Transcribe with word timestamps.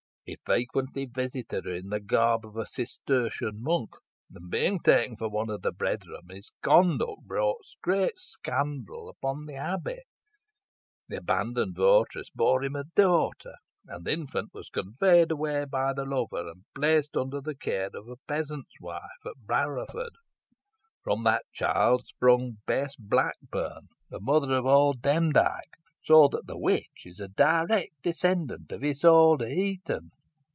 He 0.23 0.37
frequently 0.45 1.07
visited 1.07 1.65
her 1.65 1.73
in 1.73 1.89
the 1.89 1.99
garb 1.99 2.45
of 2.45 2.55
a 2.55 2.65
Cistertian 2.65 3.61
monk, 3.61 3.89
and, 4.33 4.49
being 4.49 4.79
taken 4.79 5.17
for 5.17 5.27
one 5.27 5.49
of 5.49 5.61
the 5.61 5.73
brethren, 5.73 6.21
his 6.29 6.53
conduct 6.61 7.23
brought 7.25 7.57
great 7.81 8.17
scandal 8.17 9.09
upon 9.09 9.45
the 9.45 9.55
Abbey. 9.55 9.97
The 11.09 11.17
abandoned 11.17 11.75
votaress 11.75 12.29
bore 12.33 12.63
him 12.63 12.77
a 12.77 12.85
daughter, 12.95 13.55
and 13.87 14.05
the 14.05 14.11
infant 14.13 14.51
was 14.53 14.69
conveyed 14.69 15.31
away 15.31 15.65
by 15.65 15.91
the 15.91 16.05
lover, 16.05 16.47
and 16.49 16.63
placed 16.75 17.17
under 17.17 17.41
the 17.41 17.55
care 17.55 17.89
of 17.93 18.07
a 18.07 18.15
peasant's 18.25 18.79
wife, 18.79 19.01
at 19.25 19.45
Barrowford. 19.45 20.13
From 21.03 21.25
that 21.25 21.43
child 21.51 22.05
sprung 22.07 22.59
Bess 22.65 22.95
Blackburn, 22.95 23.89
the 24.09 24.21
mother 24.21 24.55
of 24.55 24.65
old 24.65 25.01
Demdike; 25.01 25.73
so 26.01 26.29
that 26.29 26.47
the 26.47 26.57
witch 26.57 27.03
is 27.03 27.19
a 27.19 27.27
direct 27.27 28.01
descendant 28.01 28.71
of 28.71 28.81
Isole 28.81 29.37
de 29.37 29.45
Heton. 29.49 30.09